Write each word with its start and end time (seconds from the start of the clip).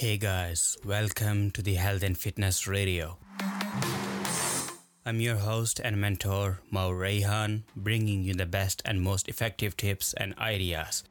Hey 0.00 0.16
guys, 0.16 0.78
welcome 0.82 1.50
to 1.50 1.60
the 1.60 1.74
Health 1.74 2.02
and 2.02 2.16
Fitness 2.16 2.66
Radio. 2.66 3.18
I'm 5.04 5.20
your 5.20 5.36
host 5.36 5.78
and 5.78 6.00
mentor, 6.00 6.60
Mo 6.70 6.88
Rayhan, 6.90 7.64
bringing 7.76 8.22
you 8.22 8.32
the 8.32 8.46
best 8.46 8.80
and 8.86 9.02
most 9.02 9.28
effective 9.28 9.76
tips 9.76 10.14
and 10.14 10.34
ideas 10.38 11.04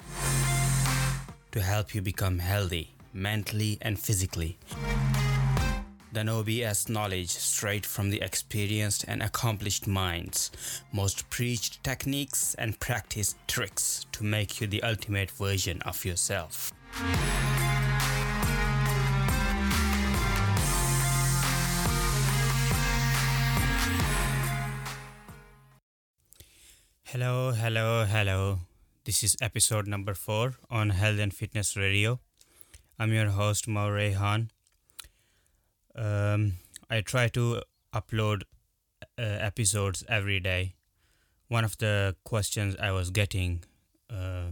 to 1.52 1.62
help 1.62 1.94
you 1.94 2.02
become 2.02 2.40
healthy 2.40 2.96
mentally 3.14 3.78
and 3.80 4.00
physically. 4.00 4.58
The 6.12 6.28
OBS 6.28 6.90
knowledge 6.90 7.30
straight 7.30 7.86
from 7.86 8.10
the 8.10 8.24
experienced 8.24 9.06
and 9.08 9.22
accomplished 9.22 9.86
minds, 9.86 10.50
most 10.92 11.30
preached 11.30 11.84
techniques 11.84 12.56
and 12.56 12.80
practiced 12.80 13.38
tricks 13.48 14.08
to 14.14 14.24
make 14.24 14.60
you 14.60 14.66
the 14.66 14.82
ultimate 14.82 15.30
version 15.30 15.80
of 15.84 16.04
yourself. 16.04 16.74
Hello, 27.12 27.54
hello, 27.54 28.06
hello. 28.06 28.60
This 29.04 29.24
is 29.24 29.36
episode 29.42 29.88
number 29.88 30.14
four 30.14 30.54
on 30.70 30.92
Health 30.92 31.18
and 31.18 31.34
Fitness 31.34 31.76
Radio. 31.76 32.20
I'm 33.00 33.12
your 33.12 33.30
host, 33.30 33.68
Mo 33.68 33.90
Rehan. 33.90 34.52
Um, 35.96 36.54
I 36.88 37.02
try 37.02 37.28
to 37.30 37.64
upload 37.92 38.44
uh, 39.18 39.24
episodes 39.24 40.04
every 40.08 40.40
day. 40.40 40.76
One 41.48 41.66
of 41.66 41.80
the 41.80 42.16
questions 42.26 42.76
I 42.80 42.92
was 42.92 43.10
getting, 43.10 43.64
uh, 44.12 44.52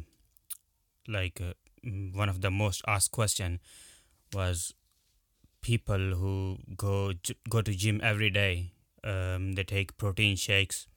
like 1.07 1.39
uh, 1.39 1.53
mm, 1.85 2.15
one 2.15 2.27
of 2.27 2.41
the 2.41 2.49
most 2.49 2.81
asked 2.87 3.11
question, 3.11 3.59
was 4.33 4.73
people 5.61 6.15
who 6.15 6.57
go 6.75 7.13
go 7.47 7.61
to 7.61 7.71
gym 7.75 8.01
every 8.01 8.31
day. 8.31 8.71
Um, 9.03 9.53
they 9.53 9.63
take 9.63 9.95
protein 9.99 10.35
shakes 10.35 10.87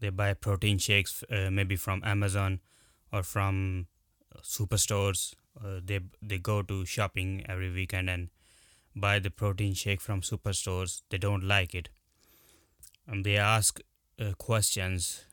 they 0.00 0.10
buy 0.10 0.34
protein 0.34 0.78
shakes 0.78 1.22
uh, 1.30 1.50
maybe 1.50 1.76
from 1.76 2.02
Amazon 2.04 2.60
or 3.12 3.22
from 3.22 3.86
superstores. 4.42 5.34
Uh, 5.62 5.80
they 5.84 6.00
they 6.22 6.38
go 6.38 6.62
to 6.62 6.84
shopping 6.84 7.44
every 7.48 7.70
weekend 7.70 8.08
and 8.08 8.30
buy 8.96 9.18
the 9.18 9.30
protein 9.30 9.74
shake 9.74 10.00
from 10.00 10.20
superstores. 10.22 11.02
They 11.10 11.18
don't 11.18 11.44
like 11.44 11.74
it, 11.74 11.90
and 13.06 13.24
they 13.24 13.36
ask 13.36 13.80
uh, 14.18 14.32
questions. 14.38 15.24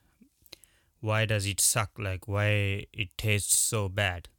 Why 1.00 1.26
does 1.26 1.46
it 1.46 1.60
suck? 1.60 1.92
Like 1.98 2.28
why 2.28 2.88
it 2.92 3.10
tastes 3.18 3.58
so 3.58 3.88
bad? 3.88 4.30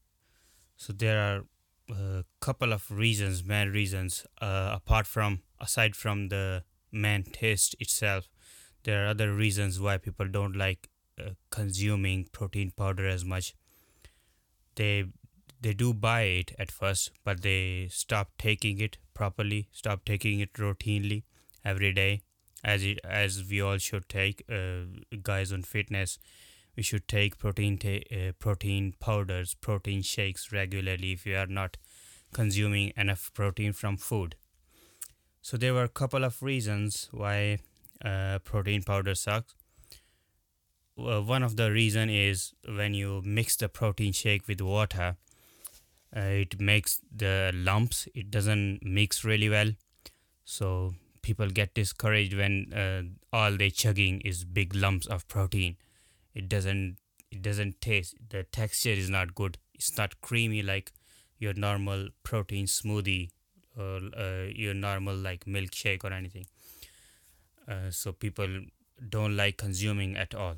So 0.77 0.93
there 0.93 1.21
are 1.21 1.45
a 1.91 2.25
couple 2.41 2.73
of 2.73 2.91
reasons, 2.91 3.45
main 3.45 3.71
reasons, 3.71 4.27
uh, 4.41 4.73
apart 4.75 5.07
from 5.07 5.43
aside 5.61 5.97
from 5.97 6.29
the 6.29 6.65
main 6.93 7.23
taste 7.25 7.77
itself 7.81 8.29
there 8.89 9.05
are 9.05 9.09
other 9.09 9.35
reasons 9.35 9.79
why 9.79 9.99
people 9.99 10.27
don't 10.27 10.57
like 10.57 10.89
uh, 11.21 11.33
consuming 11.51 12.25
protein 12.33 12.71
powder 12.75 13.07
as 13.07 13.23
much. 13.23 13.55
They 14.77 15.05
they 15.61 15.75
do 15.75 15.93
buy 15.93 16.23
it 16.23 16.53
at 16.59 16.71
first 16.71 17.11
but 17.23 17.43
they 17.43 17.89
stop 17.91 18.31
taking 18.39 18.81
it 18.81 18.97
properly 19.13 19.69
stop 19.73 20.07
taking 20.07 20.41
it 20.41 20.55
routinely 20.55 21.25
every 21.65 21.93
day. 21.93 22.23
As 22.65 22.83
it 22.83 23.01
as 23.05 23.45
we 23.51 23.61
all 23.61 23.77
should 23.77 24.09
take 24.09 24.43
uh, 24.51 24.85
guys 25.23 25.53
on 25.53 25.65
fitness 25.65 26.19
we 26.75 26.83
should 26.83 27.07
take 27.09 27.39
protein 27.39 27.77
ta- 27.77 28.17
uh, 28.19 28.33
protein 28.39 28.95
powders 29.01 29.55
protein 29.55 30.01
shakes 30.01 30.51
regularly 30.51 31.13
if 31.13 31.27
you 31.27 31.37
are 31.37 31.53
not 31.61 31.77
consuming 32.33 32.93
enough 32.97 33.31
protein 33.35 33.75
from 33.75 33.99
food. 33.99 34.37
So 35.43 35.59
there 35.59 35.75
were 35.75 35.85
a 35.85 35.97
couple 36.03 36.25
of 36.25 36.43
reasons 36.43 37.09
why 37.11 37.59
uh, 38.05 38.39
protein 38.41 38.83
powder 38.83 39.15
sucks. 39.15 39.55
Well, 40.97 41.23
one 41.23 41.43
of 41.43 41.57
the 41.57 41.71
reason 41.71 42.11
is 42.11 42.55
when 42.67 42.95
you 42.95 43.23
mix 43.25 43.57
the 43.57 43.69
protein 43.69 44.13
shake 44.13 44.49
with 44.49 44.61
water, 44.61 45.17
uh, 46.17 46.21
it 46.21 46.61
makes 46.61 47.01
the 47.15 47.53
lumps. 47.55 48.09
It 48.15 48.31
doesn't 48.31 48.81
mix 48.83 49.25
really 49.25 49.49
well, 49.49 49.73
so 50.45 50.95
people 51.23 51.51
get 51.51 51.75
discouraged 51.75 52.35
when 52.37 52.73
uh, 52.73 53.03
all 53.33 53.57
they 53.57 53.71
chugging 53.71 54.21
is 54.23 54.45
big 54.45 54.75
lumps 54.75 55.07
of 55.07 55.29
protein. 55.29 55.77
It 56.35 56.49
doesn't. 56.49 56.97
It 57.31 57.43
doesn't 57.43 57.81
taste. 57.81 58.17
The 58.31 58.45
texture 58.45 58.91
is 58.91 59.11
not 59.11 59.35
good. 59.35 59.59
It's 59.75 59.97
not 59.97 60.21
creamy 60.21 60.63
like 60.63 60.93
your 61.39 61.53
normal 61.55 62.09
protein 62.25 62.67
smoothie 62.67 63.29
or 63.77 64.01
uh, 64.17 64.47
your 64.53 64.75
normal 64.75 65.15
like 65.15 65.45
milkshake 65.45 66.03
or 66.03 66.13
anything 66.13 66.47
uh, 67.69 67.91
so 67.91 68.13
people 68.13 68.49
don't 69.09 69.37
like 69.37 69.57
consuming 69.57 70.17
at 70.17 70.35
all. 70.35 70.57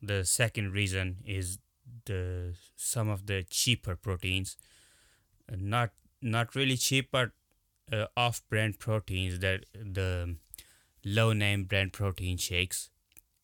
The 0.00 0.24
second 0.24 0.72
reason 0.72 1.18
is 1.26 1.58
the 2.06 2.54
some 2.76 3.08
of 3.08 3.26
the 3.26 3.44
cheaper 3.48 3.96
proteins 3.96 4.56
uh, 5.52 5.56
not 5.58 5.90
not 6.20 6.54
really 6.54 6.76
cheap 6.76 7.08
but 7.10 7.30
uh, 7.92 8.06
off 8.16 8.42
brand 8.48 8.78
proteins 8.78 9.40
that 9.40 9.66
the 9.74 10.36
low 11.04 11.32
name 11.32 11.64
brand 11.64 11.92
protein 11.92 12.36
shakes. 12.36 12.90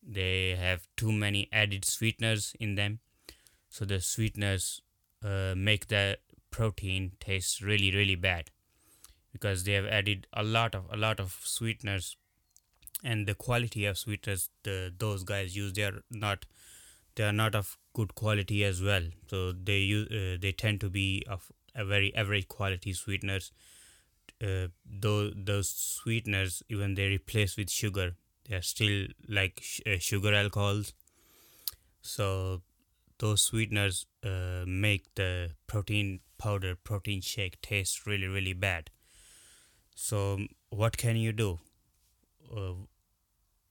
They 0.02 0.56
have 0.56 0.88
too 0.96 1.12
many 1.12 1.48
added 1.52 1.84
sweeteners 1.84 2.54
in 2.58 2.76
them. 2.76 3.00
So 3.68 3.84
the 3.84 4.00
sweeteners 4.00 4.80
uh, 5.22 5.54
make 5.56 5.88
the 5.88 6.18
protein 6.50 7.12
taste 7.20 7.60
really 7.60 7.90
really 7.94 8.14
bad 8.14 8.50
because 9.32 9.64
they 9.64 9.72
have 9.72 9.86
added 9.86 10.26
a 10.32 10.42
lot 10.42 10.74
of 10.74 10.84
a 10.90 10.96
lot 10.96 11.20
of 11.20 11.38
sweeteners 11.44 12.16
and 13.04 13.26
the 13.26 13.34
quality 13.34 13.86
of 13.86 13.98
sweeteners 13.98 14.50
the 14.64 14.92
those 14.98 15.24
guys 15.24 15.56
use 15.56 15.72
they 15.72 15.84
are 15.84 16.02
not 16.10 16.46
they 17.16 17.24
are 17.24 17.32
not 17.32 17.54
of 17.54 17.76
good 17.94 18.14
quality 18.14 18.64
as 18.64 18.82
well. 18.82 19.02
So 19.28 19.52
they 19.52 19.78
use 19.78 20.08
uh, 20.10 20.38
they 20.40 20.52
tend 20.52 20.80
to 20.82 20.90
be 20.90 21.24
of 21.28 21.50
a 21.74 21.84
very 21.84 22.14
average 22.14 22.48
quality 22.48 22.92
sweeteners. 22.92 23.52
Uh, 24.42 24.68
though 24.86 25.30
those 25.30 25.68
sweeteners 25.68 26.62
even 26.68 26.94
they 26.94 27.08
replace 27.08 27.56
with 27.56 27.70
sugar 27.70 28.14
they 28.48 28.54
are 28.56 28.62
still 28.62 29.06
like 29.28 29.60
sh- 29.62 29.80
uh, 29.86 29.98
sugar 29.98 30.32
alcohols. 30.34 30.92
So 32.02 32.62
those 33.18 33.42
sweeteners 33.42 34.06
uh, 34.24 34.64
make 34.66 35.14
the 35.14 35.52
protein 35.66 36.20
powder 36.38 36.76
protein 36.76 37.20
shake 37.20 37.60
taste 37.62 38.06
really 38.06 38.26
really 38.28 38.52
bad. 38.52 38.90
So 39.94 40.38
what 40.70 40.96
can 40.96 41.16
you 41.16 41.32
do 41.32 41.58
uh, 42.54 42.74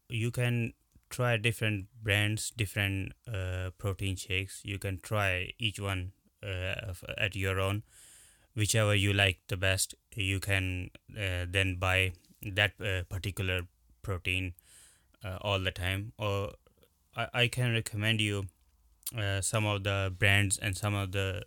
you 0.10 0.32
can 0.32 0.74
try 1.10 1.38
different 1.38 1.88
brands 2.04 2.52
different 2.52 3.14
uh, 3.28 3.72
protein 3.78 4.16
shakes. 4.16 4.62
You 4.64 4.78
can 4.78 5.00
try 5.00 5.54
each 5.60 5.80
one 5.80 6.12
uh, 6.44 6.94
at 7.18 7.36
your 7.36 7.60
own. 7.60 7.84
Whichever 8.56 8.96
you 8.96 9.14
like 9.14 9.40
the 9.48 9.58
best 9.58 9.96
you 10.16 10.40
can 10.40 10.90
uh, 11.16 11.46
then 11.48 11.76
buy 11.76 12.14
that 12.42 12.74
uh, 12.82 13.04
particular 13.10 13.62
protein 14.02 14.54
uh, 15.24 15.38
all 15.42 15.60
the 15.60 15.72
time. 15.72 16.14
Or 16.18 16.54
I, 17.16 17.28
I 17.34 17.48
can 17.48 17.74
recommend 17.74 18.20
you 18.20 18.48
uh, 19.18 19.42
some 19.42 19.66
of 19.66 19.84
the 19.84 20.14
brands 20.18 20.58
and 20.58 20.76
some 20.76 20.96
of 20.96 21.12
the 21.12 21.44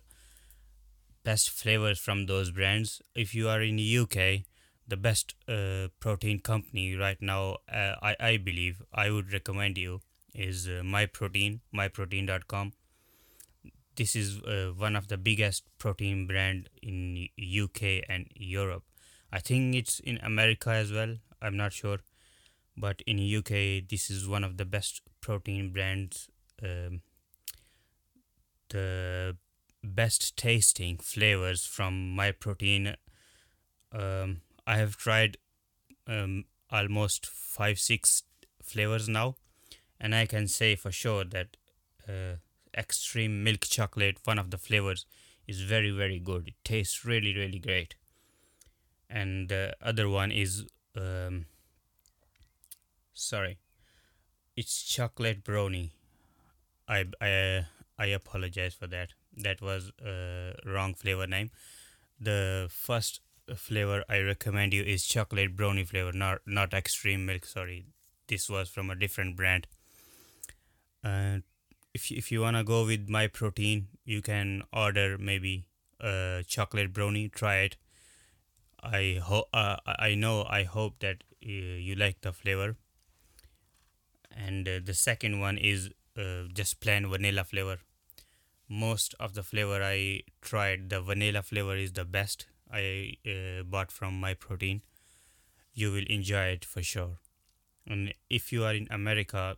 best 1.23 1.49
flavors 1.49 1.99
from 1.99 2.25
those 2.25 2.51
brands. 2.51 3.01
If 3.13 3.35
you 3.35 3.49
are 3.49 3.61
in 3.61 3.75
the 3.75 3.97
uk 3.97 4.45
the 4.91 4.97
best 4.97 5.35
uh, 5.47 5.87
protein 5.99 6.39
company 6.39 6.95
right 6.95 7.21
now 7.21 7.57
uh, 7.81 7.95
I, 8.09 8.15
I 8.19 8.37
believe 8.37 8.81
i 8.93 9.09
would 9.09 9.31
recommend 9.33 9.77
you 9.77 10.01
is 10.35 10.67
uh, 10.67 10.81
myprotein 10.95 11.59
myprotein.com 11.73 12.73
this 13.95 14.15
is 14.15 14.41
uh, 14.43 14.71
one 14.75 14.95
of 14.95 15.07
the 15.07 15.17
biggest 15.17 15.63
protein 15.77 16.27
brand 16.27 16.69
in 16.81 17.27
uk 17.63 17.81
and 17.83 18.25
europe. 18.33 18.83
I 19.31 19.39
think 19.39 19.75
it's 19.75 19.99
in 19.99 20.17
america 20.23 20.71
as 20.71 20.91
well 20.91 21.17
i'm 21.41 21.57
not 21.57 21.73
sure. 21.73 21.99
But 22.77 23.01
in 23.05 23.17
uk 23.37 23.49
this 23.49 24.09
is 24.09 24.27
one 24.27 24.43
of 24.43 24.57
the 24.57 24.65
best 24.65 25.01
protein 25.19 25.71
brands 25.71 26.29
um, 26.63 27.01
the 28.69 29.35
best 29.83 30.37
tasting 30.37 30.97
flavors 30.97 31.65
from 31.65 32.15
myprotein 32.17 32.95
um, 33.91 34.41
I 34.71 34.77
have 34.77 34.95
tried 34.95 35.35
um, 36.07 36.45
almost 36.69 37.25
five 37.25 37.77
six 37.77 38.23
flavors 38.63 39.09
now, 39.09 39.35
and 39.99 40.15
I 40.15 40.25
can 40.25 40.47
say 40.47 40.75
for 40.77 40.93
sure 40.93 41.25
that 41.25 41.57
uh, 42.07 42.35
extreme 42.73 43.43
milk 43.43 43.61
chocolate, 43.61 44.19
one 44.23 44.39
of 44.39 44.49
the 44.49 44.57
flavors, 44.57 45.05
is 45.45 45.59
very 45.61 45.91
very 45.91 46.19
good. 46.19 46.47
It 46.47 46.53
tastes 46.63 47.03
really 47.03 47.35
really 47.35 47.59
great, 47.59 47.95
and 49.09 49.49
the 49.49 49.75
other 49.81 50.07
one 50.07 50.31
is 50.31 50.65
um, 50.95 51.47
sorry, 53.13 53.57
it's 54.55 54.83
chocolate 54.83 55.43
brownie. 55.43 55.91
I 56.87 57.05
I 57.19 57.65
I 57.99 58.05
apologize 58.07 58.73
for 58.73 58.87
that. 58.87 59.13
That 59.35 59.61
was 59.61 59.91
a 60.05 60.55
wrong 60.65 60.93
flavor 60.93 61.27
name. 61.27 61.51
The 62.19 62.69
first 62.71 63.21
flavor 63.55 64.03
I 64.09 64.19
recommend 64.19 64.73
you 64.73 64.83
is 64.83 65.05
chocolate 65.05 65.55
brownie 65.55 65.83
flavor, 65.85 66.11
not 66.11 66.41
not 66.45 66.73
extreme 66.73 67.25
milk. 67.25 67.45
Sorry, 67.45 67.85
this 68.27 68.49
was 68.49 68.69
from 68.69 68.89
a 68.89 68.95
different 68.95 69.35
brand. 69.35 69.67
Uh, 71.03 71.39
if 71.93 72.11
if 72.11 72.31
you 72.31 72.41
wanna 72.41 72.63
go 72.63 72.85
with 72.85 73.09
my 73.09 73.27
protein, 73.27 73.87
you 74.05 74.21
can 74.21 74.63
order 74.73 75.17
maybe 75.17 75.65
a 75.99 76.43
chocolate 76.47 76.93
brownie. 76.93 77.29
Try 77.29 77.57
it. 77.57 77.77
I 78.83 79.19
hope 79.23 79.47
uh, 79.53 79.77
I 79.85 80.15
know 80.15 80.45
I 80.49 80.63
hope 80.63 80.99
that 80.99 81.23
uh, 81.45 81.49
you 81.87 81.95
like 81.95 82.21
the 82.21 82.33
flavor. 82.33 82.75
And 84.35 84.67
uh, 84.67 84.79
the 84.83 84.93
second 84.93 85.39
one 85.39 85.57
is 85.57 85.89
uh, 86.17 86.43
just 86.53 86.79
plain 86.79 87.09
vanilla 87.09 87.43
flavor. 87.43 87.79
Most 88.69 89.13
of 89.19 89.33
the 89.33 89.43
flavor 89.43 89.83
I 89.83 90.21
tried, 90.41 90.89
the 90.89 91.01
vanilla 91.01 91.41
flavor 91.43 91.75
is 91.75 91.93
the 91.93 92.05
best. 92.05 92.45
I 92.71 93.15
uh, 93.25 93.63
bought 93.63 93.91
from 93.91 94.19
my 94.19 94.33
protein. 94.33 94.81
You 95.73 95.91
will 95.91 96.05
enjoy 96.07 96.45
it 96.45 96.65
for 96.65 96.81
sure. 96.83 97.17
And 97.87 98.13
if 98.29 98.51
you 98.51 98.63
are 98.63 98.73
in 98.73 98.87
America, 98.89 99.57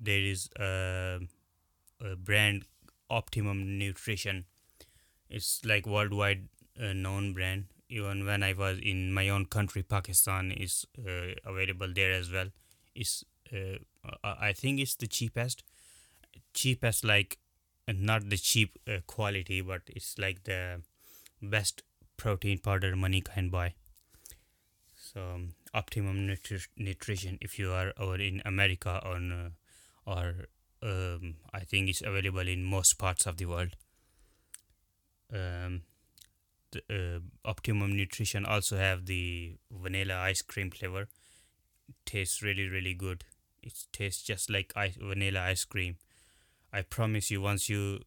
there 0.00 0.20
is 0.20 0.48
a, 0.58 1.20
a 2.00 2.16
brand 2.16 2.64
Optimum 3.10 3.78
Nutrition. 3.78 4.46
It's 5.28 5.64
like 5.64 5.86
worldwide 5.86 6.48
uh, 6.82 6.92
known 6.92 7.32
brand. 7.32 7.66
Even 7.88 8.24
when 8.24 8.42
I 8.42 8.54
was 8.54 8.78
in 8.78 9.12
my 9.12 9.28
own 9.28 9.46
country, 9.46 9.82
Pakistan 9.82 10.50
is 10.50 10.86
uh, 10.98 11.34
available 11.44 11.92
there 11.94 12.12
as 12.12 12.30
well. 12.32 12.48
It's 12.94 13.24
uh, 13.52 13.78
I 14.24 14.52
think 14.54 14.80
it's 14.80 14.94
the 14.96 15.06
cheapest, 15.06 15.62
cheapest 16.54 17.04
like 17.04 17.38
uh, 17.86 17.92
not 17.96 18.30
the 18.30 18.36
cheap 18.38 18.78
uh, 18.88 18.98
quality, 19.06 19.60
but 19.60 19.82
it's 19.86 20.18
like 20.18 20.44
the 20.44 20.80
best 21.42 21.82
protein 22.22 22.58
powder 22.58 22.94
money 22.94 23.20
can 23.20 23.48
buy. 23.50 23.74
So 24.94 25.20
um, 25.34 25.54
optimum 25.74 26.28
nutri- 26.28 26.68
nutrition 26.76 27.36
if 27.40 27.58
you 27.58 27.72
are 27.72 27.92
over 27.98 28.14
in 28.14 28.40
America 28.44 29.00
or 29.04 29.16
uh, 29.16 29.48
or 30.06 30.46
um, 30.82 31.34
I 31.52 31.60
think 31.60 31.88
it's 31.88 32.00
available 32.00 32.46
in 32.46 32.62
most 32.62 32.98
parts 32.98 33.26
of 33.26 33.38
the 33.38 33.46
world. 33.46 33.74
Um, 35.32 35.82
the 36.70 36.82
uh, 36.90 37.48
optimum 37.48 37.96
nutrition 37.96 38.46
also 38.46 38.76
have 38.76 39.06
the 39.06 39.56
vanilla 39.70 40.16
ice 40.18 40.42
cream 40.42 40.70
flavor. 40.70 41.08
Tastes 42.06 42.40
really 42.40 42.68
really 42.68 42.94
good. 42.94 43.24
It 43.64 43.74
tastes 43.92 44.22
just 44.22 44.48
like 44.48 44.72
ice, 44.76 44.96
vanilla 44.96 45.40
ice 45.40 45.64
cream. 45.64 45.96
I 46.72 46.82
promise 46.82 47.30
you, 47.32 47.40
once 47.40 47.68
you 47.68 48.02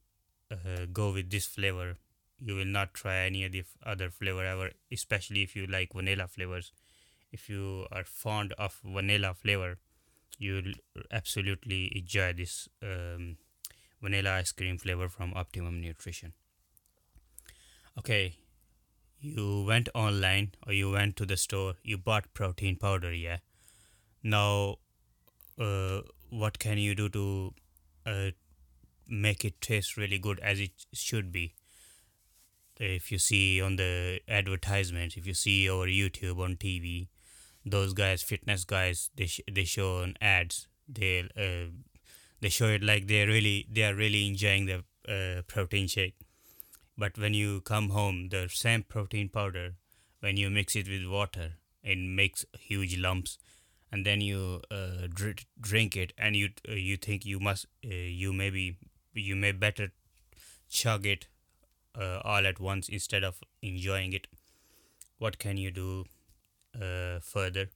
uh, 0.49 0.85
go 0.91 1.11
with 1.11 1.29
this 1.29 1.45
flavor, 1.45 1.97
you 2.45 2.55
will 2.55 2.65
not 2.65 2.93
try 2.93 3.25
any 3.25 3.43
of 3.43 3.51
the 3.51 3.63
other 3.83 4.11
flavor 4.11 4.45
ever. 4.45 4.69
Especially 4.91 5.41
if 5.41 5.55
you 5.55 5.65
like 5.65 5.93
vanilla 5.93 6.27
flavors. 6.27 6.71
If 7.31 7.49
you 7.49 7.87
are 7.91 8.03
fond 8.03 8.53
of 8.59 8.79
vanilla 8.85 9.33
flavor, 9.33 9.79
you'll 10.37 10.73
absolutely 11.11 11.91
enjoy 11.97 12.33
this 12.33 12.69
um, 12.83 13.37
vanilla 13.99 14.33
ice 14.33 14.51
cream 14.51 14.77
flavor 14.77 15.09
from 15.09 15.33
Optimum 15.33 15.81
Nutrition. 15.81 16.33
Okay, 17.97 18.35
you 19.19 19.65
went 19.67 19.89
online 19.95 20.51
or 20.67 20.73
you 20.73 20.91
went 20.91 21.15
to 21.15 21.25
the 21.25 21.37
store, 21.37 21.73
you 21.83 21.97
bought 21.97 22.33
protein 22.33 22.75
powder, 22.75 23.11
yeah. 23.11 23.37
Now, 24.21 24.75
uh, 25.59 26.01
what 26.29 26.59
can 26.59 26.77
you 26.77 26.93
do 26.93 27.09
to 27.09 27.53
uh, 28.05 28.31
make 29.07 29.45
it 29.45 29.61
taste 29.61 29.97
really 29.97 30.19
good 30.19 30.39
as 30.41 30.59
it 30.59 30.85
should 30.93 31.31
be? 31.31 31.53
If 32.79 33.11
you 33.11 33.19
see 33.19 33.61
on 33.61 33.77
the 33.77 34.19
advertisements, 34.27 35.15
if 35.17 35.25
you 35.25 35.33
see 35.33 35.69
over 35.69 35.85
YouTube 35.87 36.39
on 36.39 36.57
TV, 36.57 37.07
those 37.65 37.93
guys, 37.93 38.21
fitness 38.21 38.63
guys, 38.65 39.09
they 39.15 39.27
sh- 39.27 39.41
they 39.51 39.63
show 39.63 40.01
on 40.01 40.15
ads. 40.21 40.67
They 40.87 41.21
uh, 41.37 41.71
they 42.41 42.49
show 42.49 42.67
it 42.67 42.83
like 42.83 43.07
they're 43.07 43.27
really 43.27 43.67
they 43.71 43.83
are 43.83 43.95
really 43.95 44.27
enjoying 44.27 44.65
the 44.65 44.83
uh, 45.07 45.41
protein 45.43 45.87
shake. 45.87 46.15
But 46.97 47.17
when 47.17 47.33
you 47.33 47.61
come 47.61 47.89
home, 47.89 48.29
the 48.29 48.47
same 48.49 48.83
protein 48.83 49.29
powder, 49.29 49.75
when 50.19 50.37
you 50.37 50.49
mix 50.49 50.75
it 50.75 50.87
with 50.89 51.05
water, 51.05 51.53
it 51.83 51.97
makes 51.97 52.45
huge 52.59 52.97
lumps, 52.97 53.37
and 53.91 54.05
then 54.05 54.21
you 54.21 54.61
uh, 54.71 55.07
dr- 55.13 55.45
drink 55.59 55.95
it, 55.95 56.13
and 56.17 56.35
you 56.35 56.49
uh, 56.67 56.73
you 56.73 56.97
think 56.97 57.25
you 57.25 57.39
must 57.39 57.67
uh, 57.85 57.89
you 57.89 58.33
maybe 58.33 58.77
you 59.13 59.35
may 59.35 59.51
better 59.53 59.91
chug 60.69 61.05
it 61.05 61.27
uh, 61.99 62.19
all 62.23 62.45
at 62.45 62.59
once 62.59 62.89
instead 62.89 63.23
of 63.23 63.41
enjoying 63.61 64.13
it. 64.13 64.27
What 65.17 65.39
can 65.39 65.57
you 65.57 65.71
do 65.71 66.05
uh, 66.75 67.19
further? 67.21 67.69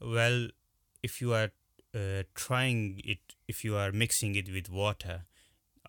Well, 0.00 0.48
if 1.02 1.20
you 1.20 1.32
are 1.32 1.50
uh, 1.94 2.22
trying 2.34 3.00
it, 3.04 3.18
if 3.46 3.64
you 3.64 3.76
are 3.76 3.92
mixing 3.92 4.34
it 4.34 4.52
with 4.52 4.70
water, 4.70 5.24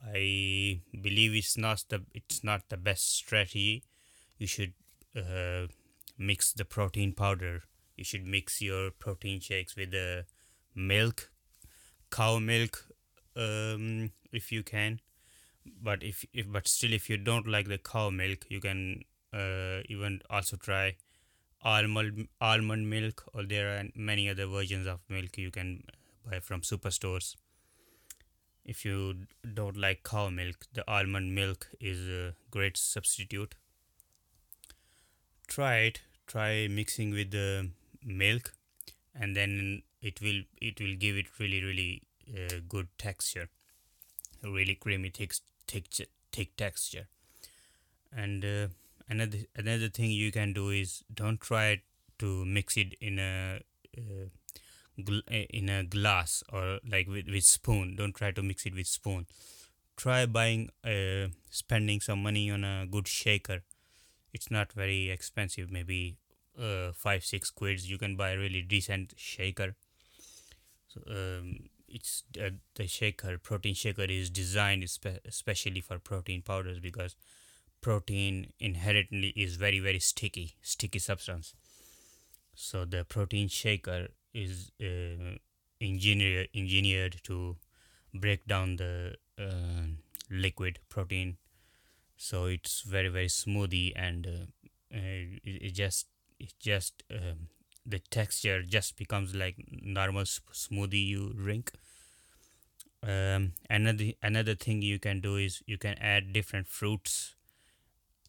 I 0.02 0.82
believe 1.02 1.36
it's 1.36 1.58
not 1.58 1.84
the 1.90 2.04
it's 2.14 2.44
not 2.44 2.70
the 2.70 2.78
best 2.78 3.16
strategy. 3.16 3.84
You 4.38 4.48
should 4.48 4.74
uh, 5.16 5.68
mix 6.18 6.54
the 6.54 6.66
protein 6.66 7.14
powder. 7.14 7.64
You 7.98 8.06
should 8.06 8.26
mix 8.26 8.62
your 8.62 8.92
protein 8.92 9.42
shakes 9.42 9.76
with 9.76 9.92
the 9.92 10.26
milk, 10.74 11.32
cow 12.10 12.40
milk, 12.40 12.86
um, 13.36 14.12
if 14.32 14.52
you 14.52 14.64
can. 14.64 15.02
But 15.82 16.04
if, 16.04 16.26
if 16.34 16.52
but 16.52 16.68
still, 16.68 16.94
if 16.94 17.10
you 17.10 17.18
don't 17.18 17.48
like 17.48 17.68
the 17.68 17.78
cow 17.78 18.10
milk, 18.10 18.46
you 18.50 18.60
can 18.60 19.04
uh, 19.34 19.82
even 19.88 20.22
also 20.30 20.58
try 20.58 20.96
almond 21.64 22.28
almond 22.42 22.90
milk. 22.90 23.30
Or 23.34 23.44
there 23.44 23.78
are 23.78 23.84
many 23.96 24.30
other 24.30 24.48
versions 24.48 24.88
of 24.88 25.00
milk 25.10 25.38
you 25.38 25.52
can 25.52 25.84
buy 26.30 26.40
from 26.40 26.62
superstores 26.62 27.36
if 28.66 28.86
you 28.86 29.26
don't 29.54 29.78
like 29.78 30.04
cow 30.04 30.30
milk 30.30 30.66
the 30.74 30.84
almond 30.96 31.34
milk 31.34 31.68
is 31.80 32.08
a 32.08 32.34
great 32.52 32.78
substitute 32.78 33.56
try 35.48 35.76
it 35.90 36.02
try 36.28 36.68
mixing 36.68 37.10
with 37.12 37.32
the 37.32 37.70
milk 38.04 38.54
and 39.16 39.36
then 39.36 39.82
it 40.02 40.22
will 40.22 40.42
it 40.62 40.80
will 40.80 40.96
give 41.06 41.16
it 41.16 41.26
really 41.40 41.64
really 41.64 42.04
uh, 42.36 42.60
good 42.68 42.88
texture 42.98 43.48
a 44.44 44.52
really 44.52 44.76
creamy 44.76 45.10
thick 45.10 45.34
thick 45.70 45.88
thick 46.32 46.56
texture. 46.58 47.08
And 48.12 48.44
uh, 48.44 48.68
another 49.08 49.40
another 49.56 49.90
thing 49.90 50.12
you 50.12 50.32
can 50.32 50.54
do 50.54 50.70
is 50.70 51.04
don't 51.14 51.40
try 51.40 51.82
to 52.20 52.46
mix 52.46 52.78
it 52.78 52.94
in 53.00 53.20
a 53.20 53.62
uh, 53.98 54.28
gl- 55.00 55.28
uh, 55.32 55.46
in 55.52 55.70
a 55.70 55.84
glass 55.84 56.44
or 56.52 56.80
like 56.90 57.08
with, 57.08 57.28
with 57.28 57.44
spoon. 57.44 57.96
Don't 57.96 58.16
try 58.16 58.32
to 58.32 58.44
mix 58.44 58.66
it 58.66 58.76
with 58.76 58.88
spoon. 58.88 59.28
Try 59.98 60.26
buying 60.26 60.70
uh, 60.84 61.30
spending 61.50 62.02
some 62.02 62.24
money 62.24 62.50
on 62.52 62.64
a 62.64 62.88
good 62.90 63.08
shaker. 63.08 63.64
It's 64.34 64.52
not 64.52 64.74
very 64.74 65.10
expensive. 65.12 65.72
Maybe 65.72 66.18
uh, 66.60 66.92
five 66.94 67.26
six 67.26 67.52
quids 67.52 67.90
you 67.90 67.98
can 67.98 68.16
buy 68.16 68.32
a 68.32 68.38
really 68.38 68.62
decent 68.62 69.14
shaker. 69.18 69.76
So 70.88 71.02
um, 71.10 71.70
it's 71.92 72.24
uh, 72.42 72.50
the 72.76 72.88
shaker 72.88 73.38
protein 73.38 73.74
shaker 73.74 74.04
is 74.04 74.30
designed 74.30 74.90
spe- 74.90 75.22
especially 75.26 75.82
for 75.82 76.00
protein 76.00 76.42
powders 76.42 76.80
because 76.80 77.16
protein 77.82 78.54
inherently 78.60 79.30
is 79.36 79.56
very 79.56 79.80
very 79.80 80.00
sticky 80.00 80.56
sticky 80.62 81.00
substance. 81.00 81.54
So 82.56 82.86
the 82.86 83.04
protein 83.06 83.48
shaker 83.48 84.10
is 84.34 84.72
uh, 84.82 85.38
engineer 85.82 86.48
engineered 86.54 87.22
to 87.24 87.58
break 88.14 88.46
down 88.48 88.78
the 88.78 89.16
uh, 89.40 89.88
liquid 90.30 90.80
protein. 90.90 91.38
So 92.18 92.46
it's 92.46 92.82
very 92.82 93.10
very 93.10 93.28
smoothie 93.28 93.94
and 93.96 94.28
uh, 94.28 94.32
uh, 94.94 95.40
it, 95.44 95.64
it 95.68 95.72
just 95.74 96.08
it 96.40 96.54
just 96.60 97.04
um, 97.12 97.48
the 97.86 98.00
texture 98.00 98.62
just 98.64 98.98
becomes 98.98 99.36
like 99.36 99.56
normal 99.72 100.24
smoothie 100.24 101.06
you 101.08 101.34
drink. 101.34 101.72
Um, 103.04 103.54
another 103.70 104.12
another 104.24 104.56
thing 104.56 104.82
you 104.82 105.00
can 105.00 105.20
do 105.20 105.36
is 105.36 105.62
you 105.66 105.78
can 105.78 105.98
add 106.00 106.32
different 106.34 106.68
fruits. 106.68 107.36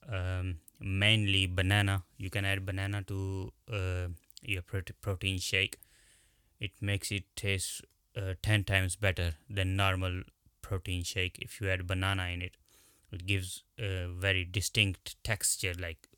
Um, 0.09 0.59
mainly 0.81 1.47
banana. 1.47 2.03
You 2.19 2.31
can 2.31 2.45
add 2.45 2.65
banana 2.67 3.03
to 3.05 3.53
uh, 3.73 4.09
your 4.43 4.63
prote- 4.63 4.93
protein 5.01 5.39
shake. 5.39 5.77
It 6.61 6.73
makes 6.81 7.13
it 7.13 7.25
taste 7.37 7.83
uh, 8.17 8.35
10 8.43 8.65
times 8.65 8.97
better 8.97 9.35
than 9.51 9.77
normal 9.77 10.23
protein 10.63 11.05
shake. 11.05 11.39
If 11.41 11.61
you 11.61 11.71
add 11.71 11.87
banana 11.87 12.27
in 12.29 12.43
it 12.43 12.57
it 13.13 13.27
gives 13.27 13.65
a 13.79 14.09
very 14.09 14.45
distinct 14.45 15.17
texture 15.25 15.75
like 15.79 16.09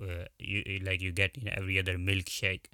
uh, 0.00 0.24
you 0.38 0.80
like 0.84 1.00
you 1.00 1.12
get 1.12 1.36
in 1.36 1.48
every 1.48 1.78
other 1.78 1.96
milkshake. 1.98 2.66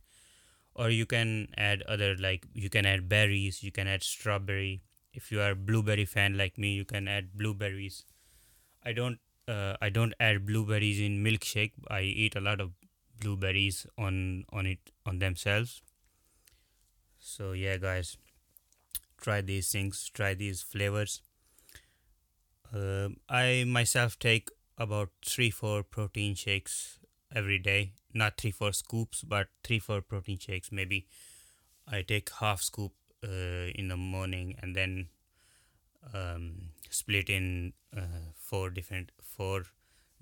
Or 0.74 0.90
you 0.90 1.06
can 1.06 1.48
add 1.56 1.82
other 1.82 2.16
like 2.16 2.46
you 2.54 2.70
can 2.70 2.86
add 2.86 3.08
berries 3.08 3.62
you 3.62 3.72
can 3.72 3.88
add 3.88 4.02
strawberry. 4.02 4.82
If 5.14 5.30
you 5.32 5.40
are 5.40 5.54
blueberry 5.54 6.04
fan 6.06 6.36
like 6.38 6.58
me 6.58 6.74
you 6.74 6.84
can 6.84 7.08
add 7.08 7.34
blueberries. 7.36 8.04
I 8.84 8.92
don't 8.92 9.18
uh, 9.48 9.76
i 9.82 9.88
don't 9.90 10.14
add 10.20 10.46
blueberries 10.46 11.00
in 11.00 11.22
milkshake. 11.24 11.72
I 11.90 12.02
eat 12.02 12.36
a 12.36 12.40
lot 12.40 12.60
of 12.60 12.72
blueberries 13.20 13.86
on 13.98 14.44
on 14.52 14.66
it 14.66 14.80
on 15.06 15.18
themselves. 15.18 15.82
So 17.18 17.52
yeah 17.52 17.78
guys. 17.78 18.16
Try 19.16 19.40
these 19.40 19.72
things. 19.72 20.10
Try 20.12 20.34
these 20.34 20.60
flavors. 20.60 21.22
Um 22.72 23.16
i 23.28 23.64
myself 23.66 24.18
take 24.18 24.48
about 24.78 25.10
three 25.24 25.50
four 25.50 25.82
protein 25.84 26.34
shakes 26.34 26.98
every 27.34 27.58
day. 27.58 27.92
Not 28.14 28.36
three 28.36 28.50
four 28.50 28.72
scoops 28.72 29.22
but 29.22 29.48
three 29.64 29.78
four 29.78 30.00
protein 30.02 30.38
shakes. 30.38 30.72
Maybe 30.72 31.06
i 31.88 32.02
take 32.02 32.30
half 32.40 32.62
scoop 32.62 32.92
uh, 33.24 33.68
in 33.80 33.88
the 33.88 33.96
morning 33.96 34.56
and 34.62 34.76
then 34.76 35.08
um, 36.14 36.70
split 36.90 37.28
in 37.30 37.72
uh, 37.96 38.30
four 38.34 38.70
different 38.70 39.12
four 39.22 39.64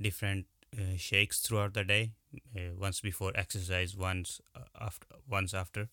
different 0.01 0.47
uh, 0.77 0.97
shakes 0.97 1.41
throughout 1.41 1.75
the 1.75 1.85
day. 1.85 2.13
Uh, 2.57 2.75
once 2.79 3.01
before 3.01 3.33
exercise 3.35 3.97
once 3.97 4.41
uh, 4.55 4.61
after 4.81 5.07
once 5.29 5.53
after. 5.55 5.89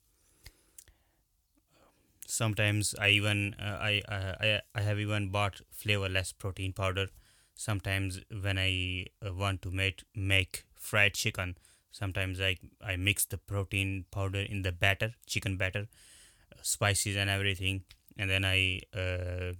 Sometimes 2.27 2.93
i 2.99 3.09
even 3.09 3.55
uh, 3.55 3.77
I, 3.81 4.01
I 4.07 4.61
i 4.75 4.81
have 4.81 4.99
even 4.99 5.29
bought 5.29 5.61
flavorless 5.71 6.31
protein 6.31 6.71
powder. 6.73 7.07
Sometimes 7.55 8.19
when 8.41 8.57
i 8.59 9.07
want 9.23 9.61
to 9.63 9.71
make 9.71 10.03
make 10.15 10.63
fried 10.89 11.13
chicken. 11.23 11.57
Sometimes 11.99 12.41
i 12.49 12.51
i 12.91 12.95
mix 12.95 13.25
the 13.33 13.37
protein 13.51 13.93
powder 14.17 14.43
in 14.55 14.61
the 14.67 14.71
batter 14.83 15.09
chicken 15.35 15.57
batter 15.57 15.87
uh, 16.51 16.61
spices 16.61 17.15
and 17.15 17.29
everything. 17.29 17.83
And 18.17 18.29
then 18.29 18.45
i 18.45 18.81
uh, 19.03 19.53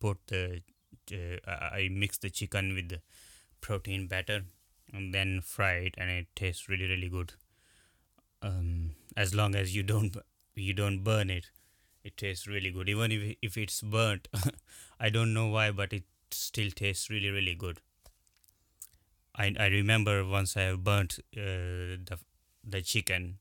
put 0.00 0.18
the 0.28 0.62
uh, 1.12 1.50
i 1.80 1.88
mix 2.04 2.18
the 2.18 2.30
chicken 2.30 2.74
with 2.74 2.88
the 2.88 3.00
protein 3.60 4.06
batter 4.06 4.42
and 4.92 5.14
then 5.14 5.40
fry 5.40 5.74
it 5.88 5.94
and 5.98 6.10
it 6.10 6.26
tastes 6.34 6.68
really 6.68 6.88
really 6.94 7.08
good. 7.08 7.34
Um, 8.42 8.90
as 9.16 9.34
long 9.34 9.54
as 9.54 9.74
you 9.74 9.82
don't 9.82 10.16
you 10.54 10.74
don't 10.74 11.02
burn 11.02 11.30
it 11.30 11.50
it 12.02 12.16
tastes 12.18 12.46
really 12.46 12.70
good. 12.70 12.88
Even 12.88 13.10
if, 13.12 13.36
if 13.42 13.56
it's 13.56 13.80
burnt 13.80 14.28
i 15.00 15.08
don't 15.10 15.32
know 15.34 15.48
why 15.48 15.70
but 15.70 15.92
it 15.92 16.04
still 16.30 16.70
tastes 16.70 17.08
really 17.10 17.30
really 17.30 17.54
good 17.54 17.80
i, 19.36 19.54
I 19.58 19.66
remember 19.66 20.24
once 20.26 20.56
i 20.56 20.74
burnt 20.74 21.18
uh, 21.36 21.98
the 22.10 22.18
the 22.64 22.82
chicken. 22.82 23.38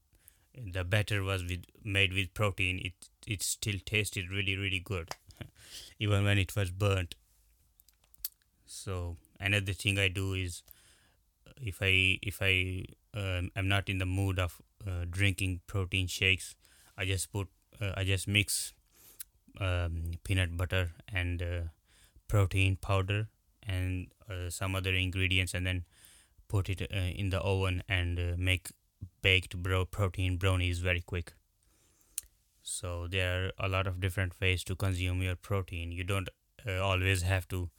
The 0.55 0.83
batter 0.83 1.23
was 1.23 1.43
with 1.43 1.65
made 1.83 2.13
with 2.13 2.33
protein. 2.33 2.79
It 2.83 3.09
it 3.27 3.43
still 3.43 3.79
tasted 3.85 4.29
really 4.31 4.55
really 4.57 4.79
good 4.79 5.09
even 5.99 6.23
when 6.25 6.37
it 6.37 6.55
was 6.55 6.71
burnt. 6.71 7.15
So 8.65 9.17
another 9.39 9.73
thing 9.73 9.97
i 9.99 10.07
do 10.07 10.33
is 10.33 10.63
if 11.61 11.81
i 11.81 12.19
if 12.21 12.39
i 12.41 12.85
um, 13.15 13.51
i'm 13.55 13.67
not 13.67 13.89
in 13.89 13.97
the 13.99 14.05
mood 14.05 14.39
of 14.39 14.61
uh, 14.87 15.05
drinking 15.09 15.61
protein 15.67 16.07
shakes 16.07 16.55
i 16.97 17.05
just 17.05 17.31
put 17.31 17.47
uh, 17.81 17.91
i 17.97 18.03
just 18.03 18.27
mix 18.27 18.73
um, 19.61 20.11
peanut 20.23 20.57
butter 20.57 20.91
and 21.13 21.41
uh, 21.41 21.61
protein 22.27 22.75
powder 22.77 23.27
and 23.67 24.07
uh, 24.29 24.49
some 24.49 24.75
other 24.75 24.93
ingredients 24.93 25.53
and 25.53 25.65
then 25.65 25.83
put 26.47 26.69
it 26.69 26.81
uh, 26.81 26.95
in 26.95 27.29
the 27.29 27.39
oven 27.39 27.83
and 27.87 28.19
uh, 28.19 28.33
make 28.37 28.69
baked 29.21 29.57
bro- 29.57 29.85
protein 29.85 30.37
brownies 30.37 30.79
very 30.79 31.01
quick. 31.01 31.33
So 32.61 33.07
there 33.07 33.45
are 33.45 33.65
a 33.65 33.69
lot 33.69 33.87
of 33.87 33.99
different 33.99 34.33
ways 34.39 34.63
to 34.65 34.75
consume 34.75 35.21
your 35.21 35.35
protein. 35.35 35.91
You 35.91 36.03
don't 36.03 36.29
uh, 36.67 36.79
always 36.79 37.23
have 37.23 37.47
to 37.49 37.69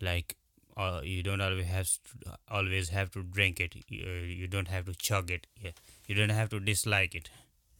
like 0.00 0.36
uh, 0.76 1.00
you 1.04 1.22
don't 1.22 1.40
always 1.40 1.66
have 1.66 1.86
to, 1.86 2.38
always 2.48 2.88
have 2.88 3.10
to 3.12 3.22
drink 3.22 3.60
it. 3.60 3.74
You, 3.88 4.04
uh, 4.06 4.24
you 4.24 4.48
don't 4.48 4.68
have 4.68 4.86
to 4.86 4.94
chug 4.94 5.30
it. 5.30 5.46
Yeah. 5.60 5.72
you 6.06 6.14
don't 6.14 6.30
have 6.30 6.48
to 6.50 6.60
dislike 6.60 7.14
it. 7.14 7.30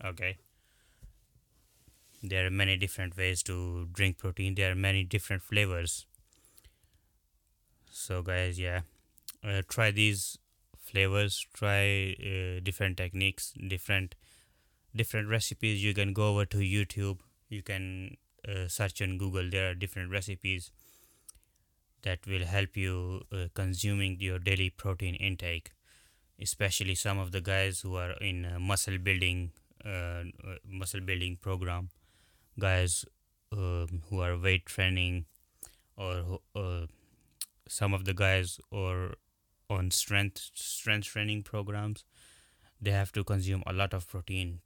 Okay? 0.04 0.36
There 2.22 2.46
are 2.46 2.50
many 2.50 2.76
different 2.76 3.16
ways 3.16 3.42
to 3.44 3.88
drink 3.92 4.18
protein. 4.18 4.54
There 4.54 4.70
are 4.70 4.76
many 4.76 5.02
different 5.04 5.42
flavors 5.42 6.06
so 7.92 8.22
guys 8.22 8.58
yeah. 8.58 8.80
Uh, 9.44 9.62
try 9.68 9.90
these 9.90 10.38
flavors. 10.80 11.46
Try 11.52 12.16
uh, 12.20 12.60
different 12.62 12.96
techniques 12.96 13.52
different 13.68 14.14
different 14.94 15.28
recipes. 15.28 15.84
You 15.84 15.94
can 15.94 16.12
go 16.12 16.30
over 16.30 16.44
to 16.46 16.58
youtube. 16.58 17.18
You 17.48 17.62
can 17.62 18.16
uh, 18.48 18.68
search 18.68 19.02
on 19.02 19.18
google. 19.18 19.50
There 19.50 19.70
are 19.70 19.74
different 19.74 20.10
recipes 20.10 20.70
that 22.02 22.26
will 22.26 22.44
help 22.46 22.76
you 22.76 23.22
uh, 23.32 23.46
consuming 23.54 24.16
your 24.20 24.38
daily 24.38 24.70
protein 24.70 25.14
intake 25.14 25.72
especially 26.40 26.94
some 26.94 27.18
of 27.18 27.30
the 27.32 27.40
guys 27.40 27.80
who 27.80 27.96
are 27.96 28.12
in 28.20 28.46
muscle 28.60 28.98
building 28.98 29.52
uh, 29.84 29.88
uh, 29.88 30.56
muscle 30.68 31.00
building 31.00 31.36
program. 31.40 31.90
Guys 32.58 33.04
um, 33.52 34.02
who 34.10 34.20
are 34.20 34.36
weight 34.36 34.66
training 34.66 35.26
or 35.96 36.40
some 37.68 37.94
of 37.94 38.04
the 38.04 38.14
guys 38.14 38.60
or 38.70 39.14
on 39.70 39.90
strength 39.90 40.50
strength 40.54 41.06
training 41.06 41.42
programs 41.42 42.04
they 42.80 42.90
have 42.90 43.12
to 43.12 43.24
consume 43.24 43.62
a 43.66 43.72
lot 43.72 43.94
of 43.94 44.08
protein. 44.08 44.60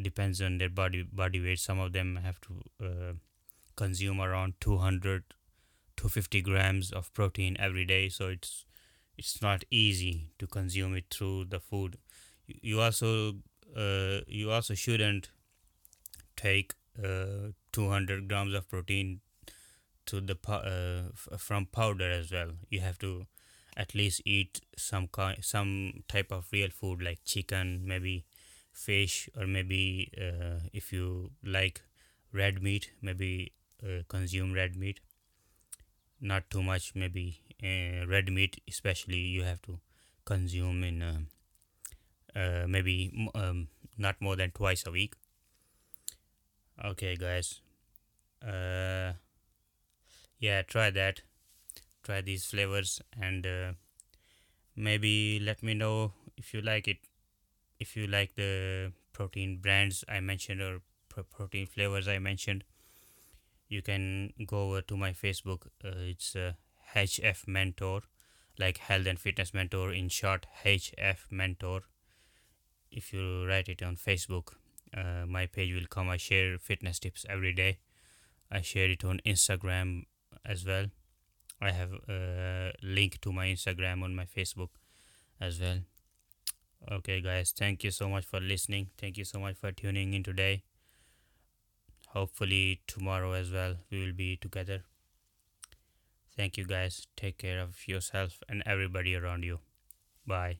Depends 0.00 0.40
on 0.40 0.58
their 0.58 0.68
body 0.68 1.02
body 1.02 1.40
weight. 1.40 1.58
Some 1.58 1.80
of 1.80 1.92
them 1.92 2.16
have 2.16 2.40
to 2.42 2.62
uh, 2.84 3.12
consume 3.76 4.20
around 4.20 4.54
200 4.60 5.24
250 5.96 6.42
grams 6.42 6.92
of 6.92 7.12
protein 7.14 7.56
every 7.58 7.84
day. 7.84 8.08
So 8.08 8.28
it's 8.28 8.64
it's 9.16 9.42
not 9.42 9.64
easy 9.70 10.30
to 10.38 10.46
consume 10.46 10.94
it 10.94 11.06
through 11.10 11.46
the 11.46 11.58
food. 11.58 11.98
You, 12.46 12.56
you 12.62 12.80
also 12.80 13.36
uh, 13.76 14.20
you 14.26 14.50
also 14.50 14.74
shouldn't 14.74 15.30
take 16.36 16.74
uh, 17.02 17.52
200 17.72 18.28
grams 18.28 18.54
of 18.54 18.68
protein 18.68 19.20
to 20.08 20.20
the 20.20 20.36
uh, 20.50 21.36
from 21.36 21.66
powder 21.66 22.10
as 22.10 22.32
well. 22.32 22.52
You 22.70 22.80
have 22.80 22.98
to 23.00 23.26
at 23.76 23.94
least 23.94 24.22
eat 24.24 24.60
some 24.76 25.08
kind 25.08 25.44
some 25.44 26.02
type 26.08 26.32
of 26.32 26.46
real 26.52 26.70
food 26.70 27.02
like 27.02 27.20
chicken 27.24 27.82
maybe 27.84 28.24
fish 28.72 29.28
or 29.36 29.46
maybe 29.46 30.10
uh, 30.20 30.60
if 30.72 30.92
you 30.92 31.30
like 31.44 31.82
red 32.32 32.62
meat 32.62 32.90
maybe 33.02 33.52
uh, 33.82 34.02
consume 34.08 34.52
red 34.52 34.76
meat. 34.76 35.00
Not 36.20 36.50
too 36.50 36.62
much 36.62 36.92
maybe 36.94 37.40
uh, 37.62 38.06
red 38.06 38.32
meat 38.32 38.60
especially 38.68 39.18
you 39.18 39.44
have 39.44 39.62
to 39.62 39.78
consume 40.24 40.84
in 40.84 41.02
um 41.02 41.28
uh, 42.36 42.66
maybe 42.68 43.30
um, 43.34 43.68
not 43.96 44.20
more 44.20 44.36
than 44.36 44.50
twice 44.50 44.84
a 44.86 44.90
week. 44.90 45.14
Okay 46.84 47.16
guys. 47.16 47.60
Uh, 48.42 49.12
yeah 50.38 50.62
try 50.62 50.90
that. 50.90 51.22
Try 52.04 52.20
these 52.22 52.46
flavors 52.46 53.02
and 53.20 53.46
uh, 53.46 53.72
maybe 54.76 55.38
let 55.40 55.62
me 55.62 55.74
know 55.74 56.12
if 56.36 56.54
you 56.54 56.60
like 56.62 56.88
it 56.88 56.98
if 57.80 57.96
you 57.96 58.06
like 58.06 58.34
the 58.36 58.92
protein 59.12 59.58
brands 59.58 60.04
i 60.08 60.20
mentioned 60.20 60.60
or 60.62 60.80
pro- 61.08 61.24
protein 61.24 61.66
flavors 61.66 62.08
i 62.08 62.18
mentioned. 62.18 62.64
You 63.68 63.80
can 63.82 64.34
go 64.46 64.64
over 64.68 64.82
to 64.82 64.96
my 64.96 65.12
facebook. 65.12 65.68
Uh, 65.82 65.92
it's 66.12 66.34
uh, 66.36 66.52
hf 66.94 67.46
mentor 67.46 68.02
like 68.58 68.78
health 68.78 69.06
and 69.06 69.18
fitness 69.18 69.54
mentor 69.54 69.92
in 69.92 70.08
short 70.08 70.46
hf 70.64 71.30
mentor. 71.30 71.82
If 72.90 73.14
you 73.14 73.46
write 73.46 73.68
it 73.70 73.82
on 73.82 73.96
facebook 73.96 74.54
uh, 74.94 75.24
my 75.26 75.46
page 75.46 75.72
will 75.74 75.86
come. 75.86 76.08
I 76.10 76.16
share 76.18 76.58
fitness 76.58 76.98
tips 76.98 77.24
every 77.28 77.52
day. 77.54 77.78
I 78.50 78.62
share 78.62 78.90
it 78.90 79.04
on 79.04 79.20
instagram 79.26 80.06
as 80.48 80.64
well. 80.64 80.86
I 81.60 81.72
have 81.72 81.92
a 82.08 82.72
link 82.82 83.20
to 83.22 83.32
my 83.32 83.46
instagram 83.46 84.02
on 84.02 84.14
my 84.14 84.24
facebook 84.24 84.70
as 85.40 85.60
well. 85.60 85.80
Okay 86.98 87.20
guys 87.20 87.52
thank 87.56 87.84
you 87.84 87.90
so 87.90 88.08
much 88.08 88.24
for 88.24 88.40
listening. 88.40 88.90
Thank 88.98 89.18
you 89.18 89.24
so 89.24 89.40
much 89.40 89.56
for 89.56 89.72
tuning 89.72 90.14
in 90.14 90.22
today. 90.22 90.62
Hopefully 92.08 92.80
tomorrow 92.86 93.32
as 93.32 93.50
well 93.50 93.76
we 93.90 94.04
will 94.04 94.12
be 94.12 94.36
together. 94.36 94.84
Thank 96.36 96.56
you 96.56 96.64
guys. 96.64 97.06
Take 97.16 97.38
care 97.38 97.60
of 97.60 97.86
yourself 97.88 98.40
and 98.48 98.62
everybody 98.64 99.14
around 99.16 99.44
you. 99.44 99.60
Bye 100.26 100.58